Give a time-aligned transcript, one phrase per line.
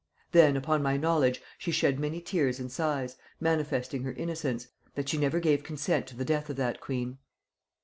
[0.31, 5.17] Then, upon my knowledge, she shed many tears and sighs, manifesting her innocence, that she
[5.19, 7.19] never gave consent to the death of that queen.